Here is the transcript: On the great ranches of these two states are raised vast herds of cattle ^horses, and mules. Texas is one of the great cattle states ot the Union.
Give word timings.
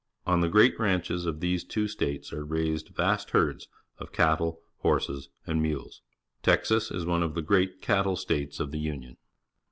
On 0.25 0.41
the 0.41 0.49
great 0.49 0.79
ranches 0.79 1.27
of 1.27 1.41
these 1.41 1.63
two 1.63 1.87
states 1.87 2.33
are 2.33 2.43
raised 2.43 2.89
vast 2.89 3.29
herds 3.29 3.67
of 3.99 4.11
cattle 4.11 4.63
^horses, 4.83 5.27
and 5.45 5.61
mules. 5.61 6.01
Texas 6.41 6.89
is 6.89 7.05
one 7.05 7.21
of 7.21 7.35
the 7.35 7.43
great 7.43 7.83
cattle 7.83 8.15
states 8.15 8.59
ot 8.59 8.71
the 8.71 8.79
Union. 8.79 9.17